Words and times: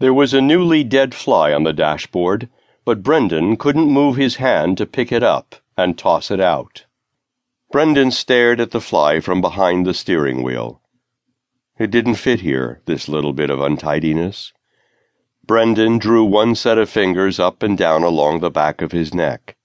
There 0.00 0.14
was 0.14 0.34
a 0.34 0.40
newly 0.40 0.82
dead 0.82 1.14
fly 1.14 1.52
on 1.52 1.62
the 1.62 1.72
dashboard, 1.72 2.48
but 2.84 3.02
Brendan 3.02 3.56
couldn't 3.56 3.90
move 3.90 4.16
his 4.16 4.36
hand 4.36 4.76
to 4.78 4.86
pick 4.86 5.12
it 5.12 5.22
up 5.22 5.54
and 5.76 5.96
toss 5.96 6.30
it 6.30 6.40
out. 6.40 6.84
Brendan 7.70 8.10
stared 8.10 8.60
at 8.60 8.72
the 8.72 8.80
fly 8.80 9.20
from 9.20 9.40
behind 9.40 9.86
the 9.86 9.94
steering 9.94 10.42
wheel. 10.42 10.80
It 11.78 11.90
didn't 11.90 12.16
fit 12.16 12.40
here, 12.40 12.82
this 12.86 13.08
little 13.08 13.32
bit 13.32 13.50
of 13.50 13.60
untidiness. 13.60 14.52
Brendan 15.46 15.98
drew 15.98 16.24
one 16.24 16.54
set 16.54 16.78
of 16.78 16.88
fingers 16.88 17.38
up 17.38 17.62
and 17.62 17.76
down 17.76 18.02
along 18.02 18.40
the 18.40 18.50
back 18.50 18.80
of 18.80 18.92
his 18.92 19.12
neck. 19.12 19.56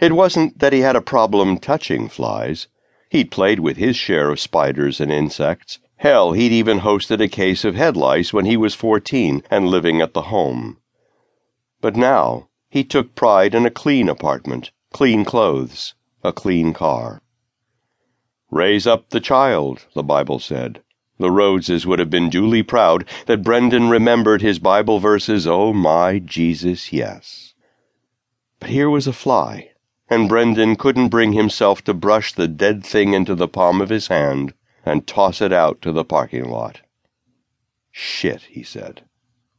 It 0.00 0.12
wasn't 0.12 0.58
that 0.58 0.72
he 0.72 0.80
had 0.80 0.96
a 0.96 1.00
problem 1.00 1.58
touching 1.58 2.08
flies. 2.08 2.66
He'd 3.08 3.30
played 3.30 3.60
with 3.60 3.76
his 3.76 3.96
share 3.96 4.30
of 4.30 4.40
spiders 4.40 5.00
and 5.00 5.12
insects. 5.12 5.78
Hell, 6.04 6.32
he'd 6.32 6.52
even 6.52 6.80
hosted 6.80 7.22
a 7.22 7.28
case 7.28 7.64
of 7.64 7.76
head 7.76 7.96
lice 7.96 8.30
when 8.30 8.44
he 8.44 8.58
was 8.58 8.74
fourteen 8.74 9.42
and 9.50 9.68
living 9.68 10.02
at 10.02 10.12
the 10.12 10.28
home. 10.28 10.76
But 11.80 11.96
now 11.96 12.50
he 12.68 12.84
took 12.84 13.14
pride 13.14 13.54
in 13.54 13.64
a 13.64 13.70
clean 13.70 14.10
apartment, 14.10 14.70
clean 14.92 15.24
clothes, 15.24 15.94
a 16.22 16.30
clean 16.30 16.74
car. 16.74 17.22
Raise 18.50 18.86
up 18.86 19.08
the 19.08 19.18
child, 19.18 19.86
the 19.94 20.02
Bible 20.02 20.38
said. 20.38 20.82
The 21.18 21.30
Rhodeses 21.30 21.86
would 21.86 22.00
have 22.00 22.10
been 22.10 22.28
duly 22.28 22.62
proud 22.62 23.06
that 23.24 23.42
Brendan 23.42 23.88
remembered 23.88 24.42
his 24.42 24.58
Bible 24.58 24.98
verses, 24.98 25.46
Oh 25.46 25.72
my 25.72 26.18
Jesus, 26.18 26.92
yes. 26.92 27.54
But 28.60 28.68
here 28.68 28.90
was 28.90 29.06
a 29.06 29.14
fly, 29.14 29.70
and 30.10 30.28
Brendan 30.28 30.76
couldn't 30.76 31.08
bring 31.08 31.32
himself 31.32 31.82
to 31.84 31.94
brush 31.94 32.34
the 32.34 32.46
dead 32.46 32.84
thing 32.84 33.14
into 33.14 33.34
the 33.34 33.48
palm 33.48 33.80
of 33.80 33.88
his 33.88 34.08
hand 34.08 34.52
and 34.84 35.06
toss 35.06 35.40
it 35.40 35.52
out 35.52 35.80
to 35.82 35.92
the 35.92 36.04
parking 36.04 36.48
lot. 36.48 36.80
Shit, 37.90 38.42
he 38.42 38.62
said. 38.62 39.02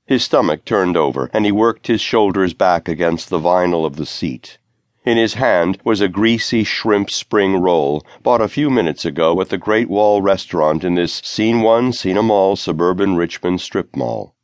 His 0.05 0.23
stomach 0.23 0.65
turned 0.65 0.95
over, 0.95 1.31
and 1.33 1.45
he 1.45 1.51
worked 1.51 1.87
his 1.87 2.01
shoulders 2.01 2.53
back 2.53 2.87
against 2.87 3.29
the 3.29 3.39
vinyl 3.39 3.85
of 3.85 3.95
the 3.95 4.05
seat. 4.05 4.59
In 5.05 5.17
his 5.17 5.35
hand 5.35 5.79
was 5.83 6.01
a 6.01 6.07
greasy 6.07 6.63
shrimp 6.63 7.11
spring 7.11 7.57
roll 7.57 8.03
bought 8.23 8.41
a 8.41 8.47
few 8.47 8.69
minutes 8.69 9.05
ago 9.05 9.39
at 9.39 9.49
the 9.49 9.57
Great 9.57 9.87
Wall 9.87 10.21
restaurant 10.21 10.83
in 10.83 10.95
this 10.95 11.21
Seen 11.23 11.61
One, 11.61 11.93
Seen 11.93 12.17
em 12.17 12.31
All 12.31 12.55
suburban 12.55 13.15
Richmond 13.15 13.61
strip 13.61 13.95
mall. 13.95 14.35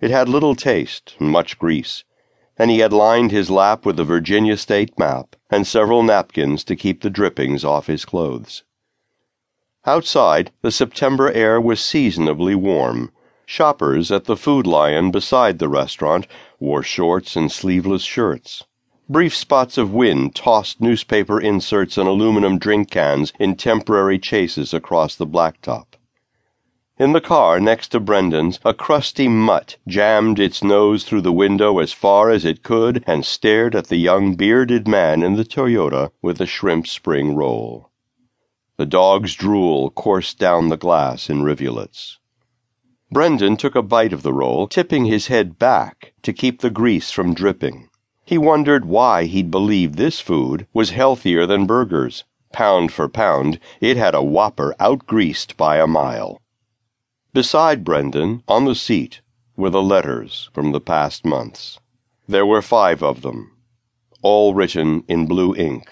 It 0.00 0.10
had 0.10 0.28
little 0.28 0.54
taste 0.54 1.16
and 1.18 1.30
much 1.30 1.58
grease, 1.58 2.04
and 2.56 2.70
he 2.70 2.78
had 2.78 2.92
lined 2.92 3.32
his 3.32 3.50
lap 3.50 3.84
with 3.84 3.98
a 3.98 4.04
Virginia 4.04 4.56
state 4.56 4.96
map 4.98 5.34
and 5.50 5.66
several 5.66 6.02
napkins 6.02 6.62
to 6.64 6.76
keep 6.76 7.02
the 7.02 7.10
drippings 7.10 7.64
off 7.64 7.88
his 7.88 8.04
clothes. 8.04 8.62
Outside, 9.88 10.50
the 10.60 10.70
September 10.70 11.32
air 11.32 11.58
was 11.58 11.80
seasonably 11.80 12.54
warm. 12.54 13.10
Shoppers 13.46 14.12
at 14.12 14.24
the 14.26 14.36
Food 14.36 14.66
Lion 14.66 15.10
beside 15.10 15.58
the 15.58 15.68
restaurant 15.70 16.26
wore 16.60 16.82
shorts 16.82 17.36
and 17.36 17.50
sleeveless 17.50 18.02
shirts. 18.02 18.64
Brief 19.08 19.34
spots 19.34 19.78
of 19.78 19.94
wind 19.94 20.34
tossed 20.34 20.82
newspaper 20.82 21.40
inserts 21.40 21.96
and 21.96 22.06
aluminum 22.06 22.58
drink 22.58 22.90
cans 22.90 23.32
in 23.40 23.56
temporary 23.56 24.18
chases 24.18 24.74
across 24.74 25.14
the 25.14 25.26
blacktop. 25.26 25.96
In 26.98 27.14
the 27.14 27.22
car 27.22 27.58
next 27.58 27.88
to 27.92 27.98
Brendan's, 27.98 28.60
a 28.66 28.74
crusty 28.74 29.26
mutt 29.26 29.78
jammed 29.86 30.38
its 30.38 30.62
nose 30.62 31.02
through 31.02 31.22
the 31.22 31.32
window 31.32 31.78
as 31.78 31.94
far 31.94 32.28
as 32.28 32.44
it 32.44 32.62
could 32.62 33.02
and 33.06 33.24
stared 33.24 33.74
at 33.74 33.86
the 33.86 33.96
young 33.96 34.34
bearded 34.34 34.86
man 34.86 35.22
in 35.22 35.36
the 35.36 35.46
Toyota 35.46 36.10
with 36.20 36.42
a 36.42 36.46
shrimp 36.46 36.86
spring 36.86 37.34
roll. 37.34 37.88
The 38.78 38.86
dog's 38.86 39.34
drool 39.34 39.90
coursed 39.90 40.38
down 40.38 40.68
the 40.68 40.76
glass 40.76 41.28
in 41.28 41.42
rivulets. 41.42 42.20
Brendan 43.10 43.56
took 43.56 43.74
a 43.74 43.82
bite 43.82 44.12
of 44.12 44.22
the 44.22 44.32
roll, 44.32 44.68
tipping 44.68 45.04
his 45.04 45.26
head 45.26 45.58
back 45.58 46.12
to 46.22 46.32
keep 46.32 46.60
the 46.60 46.70
grease 46.70 47.10
from 47.10 47.34
dripping. 47.34 47.88
He 48.24 48.38
wondered 48.38 48.84
why 48.84 49.24
he'd 49.24 49.50
believed 49.50 49.96
this 49.96 50.20
food 50.20 50.68
was 50.72 50.90
healthier 50.90 51.44
than 51.44 51.66
burgers. 51.66 52.22
Pound 52.52 52.92
for 52.92 53.08
pound, 53.08 53.58
it 53.80 53.96
had 53.96 54.14
a 54.14 54.22
whopper 54.22 54.76
outgreased 54.80 55.56
by 55.56 55.78
a 55.78 55.88
mile. 55.88 56.40
Beside 57.32 57.82
Brendan, 57.82 58.44
on 58.46 58.64
the 58.64 58.76
seat, 58.76 59.22
were 59.56 59.70
the 59.70 59.82
letters 59.82 60.50
from 60.52 60.70
the 60.70 60.80
past 60.80 61.24
months. 61.24 61.80
There 62.28 62.46
were 62.46 62.62
five 62.62 63.02
of 63.02 63.22
them, 63.22 63.50
all 64.22 64.54
written 64.54 65.02
in 65.08 65.26
blue 65.26 65.52
ink, 65.56 65.88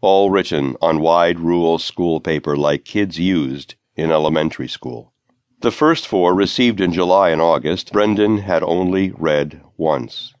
all 0.00 0.30
written 0.30 0.76
on 0.80 1.00
wide 1.00 1.40
rule 1.40 1.78
school 1.78 2.20
paper 2.20 2.56
like 2.56 2.84
kids 2.84 3.18
used 3.18 3.74
in 3.96 4.10
elementary 4.10 4.68
school. 4.68 5.12
The 5.60 5.72
first 5.72 6.06
four, 6.06 6.34
received 6.34 6.80
in 6.80 6.92
July 6.92 7.30
and 7.30 7.42
August, 7.42 7.92
Brendan 7.92 8.38
had 8.38 8.62
only 8.62 9.10
read 9.10 9.60
once. 9.76 10.34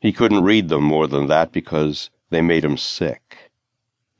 He 0.00 0.12
couldn't 0.12 0.42
read 0.42 0.68
them 0.68 0.82
more 0.82 1.06
than 1.06 1.28
that 1.28 1.52
because 1.52 2.10
they 2.30 2.42
made 2.42 2.64
him 2.64 2.76
sick. 2.76 3.52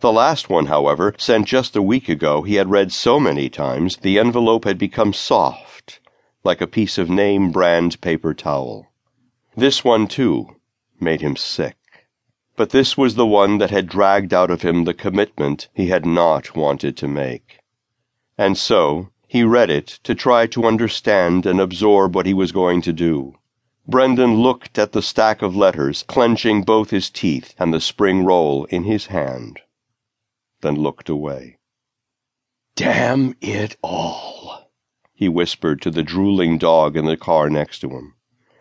The 0.01 0.13
last 0.13 0.49
one, 0.49 0.67
however, 0.67 1.15
sent 1.19 1.47
just 1.47 1.75
a 1.75 1.83
week 1.83 2.09
ago, 2.09 2.43
he 2.43 2.55
had 2.55 2.71
read 2.71 2.93
so 2.93 3.19
many 3.19 3.49
times 3.49 3.97
the 3.97 4.19
envelope 4.19 4.65
had 4.65 4.79
become 4.79 5.13
soft, 5.13 6.01
like 6.45 6.61
a 6.61 6.67
piece 6.67 6.99
of 6.99 7.11
name 7.11 7.51
brand 7.51 8.01
paper 8.01 8.35
towel. 8.35 8.87
This 9.57 9.83
one, 9.83 10.07
too, 10.07 10.55
made 11.01 11.21
him 11.21 11.35
sick. 11.35 11.76
But 12.57 12.71
this 12.71 12.97
was 12.97 13.15
the 13.15 13.27
one 13.27 13.59
that 13.59 13.71
had 13.71 13.87
dragged 13.87 14.33
out 14.33 14.51
of 14.51 14.63
him 14.63 14.85
the 14.85 14.95
commitment 14.95 15.69
he 15.75 15.89
had 15.89 16.07
not 16.07 16.57
wanted 16.57 16.97
to 16.97 17.09
make. 17.09 17.59
And 18.39 18.57
so 18.57 19.11
he 19.29 19.43
read 19.43 19.71
it 19.71 19.87
to 20.05 20.15
try 20.15 20.47
to 20.49 20.65
understand 20.65 21.45
and 21.45 21.61
absorb 21.61 22.15
what 22.15 22.27
he 22.27 22.35
was 22.35 22.53
going 22.53 22.81
to 22.83 22.93
do. 22.93 23.35
Brendan 23.87 24.37
looked 24.37 24.79
at 24.79 24.93
the 24.93 25.03
stack 25.03 25.43
of 25.43 25.55
letters, 25.55 26.03
clenching 26.09 26.63
both 26.63 26.91
his 26.91 27.09
teeth 27.09 27.55
and 27.59 27.73
the 27.73 27.81
spring 27.81 28.25
roll 28.25 28.65
in 28.65 28.85
his 28.85 29.07
hand, 29.07 29.61
then 30.61 30.75
looked 30.75 31.09
away. 31.09 31.59
Damn 32.75 33.37
it 33.41 33.77
all, 33.83 34.71
he 35.13 35.29
whispered 35.29 35.81
to 35.83 35.91
the 35.91 36.03
drooling 36.03 36.59
dog 36.59 36.97
in 36.97 37.05
the 37.05 37.17
car 37.17 37.49
next 37.49 37.79
to 37.81 37.91
him. 37.91 38.16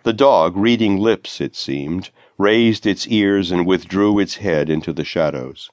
The 0.05 0.13
dog, 0.13 0.55
reading 0.55 0.97
lips, 0.99 1.41
it 1.41 1.55
seemed, 1.55 2.11
raised 2.37 2.85
its 2.85 3.07
ears 3.07 3.51
and 3.51 3.65
withdrew 3.65 4.19
its 4.19 4.35
head 4.35 4.69
into 4.69 4.93
the 4.93 5.03
shadows. 5.03 5.71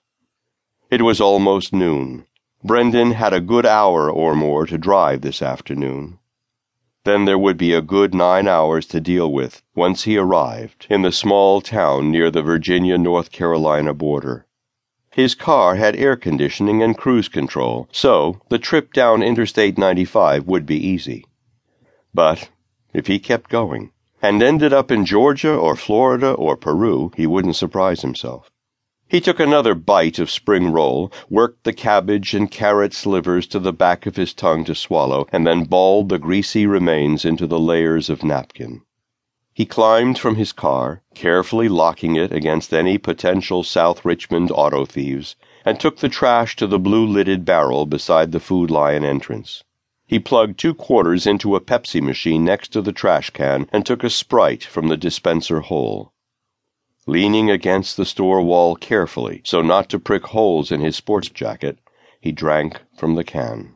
It 0.90 1.02
was 1.02 1.20
almost 1.20 1.74
noon. 1.74 2.24
Brendan 2.64 3.10
had 3.10 3.34
a 3.34 3.42
good 3.42 3.66
hour 3.66 4.10
or 4.10 4.34
more 4.34 4.64
to 4.64 4.78
drive 4.78 5.20
this 5.20 5.42
afternoon. 5.42 6.18
Then 7.04 7.26
there 7.26 7.38
would 7.38 7.58
be 7.58 7.74
a 7.74 7.82
good 7.82 8.14
nine 8.14 8.48
hours 8.48 8.86
to 8.86 9.00
deal 9.02 9.30
with 9.30 9.62
once 9.74 10.04
he 10.04 10.16
arrived 10.16 10.86
in 10.88 11.02
the 11.02 11.12
small 11.12 11.60
town 11.60 12.10
near 12.10 12.30
the 12.30 12.40
Virginia 12.40 12.96
North 12.96 13.32
Carolina 13.32 13.92
border. 13.92 14.46
His 15.10 15.34
car 15.34 15.74
had 15.74 15.94
air 15.94 16.16
conditioning 16.16 16.82
and 16.82 16.96
cruise 16.96 17.28
control, 17.28 17.86
so 17.92 18.40
the 18.48 18.58
trip 18.58 18.94
down 18.94 19.22
Interstate 19.22 19.76
95 19.76 20.46
would 20.46 20.64
be 20.64 20.78
easy. 20.78 21.26
But 22.14 22.48
if 22.94 23.08
he 23.08 23.18
kept 23.18 23.50
going 23.50 23.92
and 24.22 24.42
ended 24.42 24.72
up 24.72 24.92
in 24.92 25.04
Georgia 25.04 25.52
or 25.52 25.74
Florida 25.74 26.30
or 26.32 26.56
Peru, 26.56 27.10
he 27.16 27.26
wouldn't 27.26 27.56
surprise 27.56 28.02
himself. 28.02 28.48
He 29.08 29.20
took 29.20 29.40
another 29.40 29.74
bite 29.74 30.18
of 30.18 30.30
spring 30.30 30.70
roll, 30.70 31.12
worked 31.28 31.64
the 31.64 31.72
cabbage 31.74 32.32
and 32.32 32.50
carrot 32.50 32.94
slivers 32.94 33.46
to 33.48 33.58
the 33.58 33.72
back 33.72 34.06
of 34.06 34.16
his 34.16 34.32
tongue 34.32 34.64
to 34.64 34.74
swallow, 34.74 35.26
and 35.32 35.46
then 35.46 35.64
balled 35.64 36.08
the 36.08 36.18
greasy 36.18 36.64
remains 36.66 37.24
into 37.24 37.46
the 37.46 37.58
layers 37.58 38.08
of 38.08 38.24
napkin. 38.24 38.80
He 39.52 39.66
climbed 39.66 40.18
from 40.18 40.36
his 40.36 40.52
car, 40.52 41.02
carefully 41.14 41.68
locking 41.68 42.16
it 42.16 42.32
against 42.32 42.72
any 42.72 42.96
potential 42.96 43.62
South 43.62 44.02
Richmond 44.02 44.50
auto 44.50 44.86
thieves, 44.86 45.36
and 45.62 45.78
took 45.78 45.98
the 45.98 46.08
trash 46.08 46.56
to 46.56 46.66
the 46.66 46.78
blue 46.78 47.06
lidded 47.06 47.44
barrel 47.44 47.84
beside 47.84 48.32
the 48.32 48.40
Food 48.40 48.70
Lion 48.70 49.04
entrance. 49.04 49.62
He 50.12 50.18
plugged 50.18 50.58
two 50.58 50.74
quarters 50.74 51.26
into 51.26 51.56
a 51.56 51.60
Pepsi 51.62 52.02
machine 52.02 52.44
next 52.44 52.68
to 52.74 52.82
the 52.82 52.92
trash 52.92 53.30
can 53.30 53.66
and 53.72 53.86
took 53.86 54.04
a 54.04 54.10
Sprite 54.10 54.62
from 54.62 54.88
the 54.88 54.96
dispenser 54.98 55.60
hole. 55.60 56.12
Leaning 57.06 57.50
against 57.50 57.96
the 57.96 58.04
store 58.04 58.42
wall 58.42 58.76
carefully, 58.76 59.40
so 59.42 59.62
not 59.62 59.88
to 59.88 59.98
prick 59.98 60.26
holes 60.26 60.70
in 60.70 60.82
his 60.82 60.96
sports 60.96 61.30
jacket, 61.30 61.78
he 62.20 62.30
drank 62.30 62.82
from 62.94 63.14
the 63.14 63.24
can. 63.24 63.72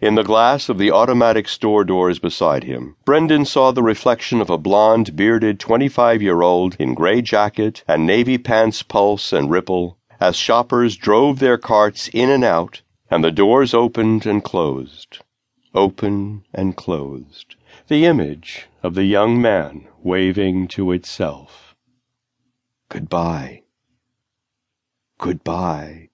In 0.00 0.16
the 0.16 0.24
glass 0.24 0.68
of 0.68 0.76
the 0.76 0.90
automatic 0.90 1.46
store 1.46 1.84
doors 1.84 2.18
beside 2.18 2.64
him, 2.64 2.96
Brendan 3.04 3.44
saw 3.44 3.70
the 3.70 3.80
reflection 3.80 4.40
of 4.40 4.50
a 4.50 4.58
blond, 4.58 5.14
bearded 5.14 5.60
25 5.60 6.20
year 6.20 6.42
old 6.42 6.74
in 6.80 6.94
gray 6.94 7.22
jacket 7.22 7.84
and 7.86 8.04
navy 8.04 8.38
pants 8.38 8.82
pulse 8.82 9.32
and 9.32 9.52
ripple 9.52 9.98
as 10.18 10.34
shoppers 10.34 10.96
drove 10.96 11.38
their 11.38 11.58
carts 11.58 12.10
in 12.12 12.28
and 12.28 12.42
out 12.42 12.82
and 13.08 13.22
the 13.22 13.30
doors 13.30 13.72
opened 13.72 14.26
and 14.26 14.42
closed. 14.42 15.20
Open 15.74 16.44
and 16.54 16.76
closed. 16.76 17.56
The 17.88 18.04
image 18.04 18.66
of 18.82 18.94
the 18.94 19.04
young 19.04 19.42
man 19.42 19.88
waving 20.02 20.68
to 20.68 20.92
itself. 20.92 21.74
Goodbye. 22.88 23.62
Goodbye. 25.18 26.10